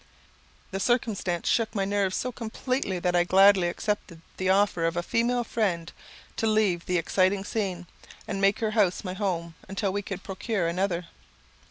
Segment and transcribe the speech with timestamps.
[0.71, 5.03] This circumstance shook my nerves so completely that I gladly accepted the offer of a
[5.03, 5.91] female friend
[6.37, 7.85] to leave the exciting scene,
[8.27, 11.05] and make her house my home until we could procure another.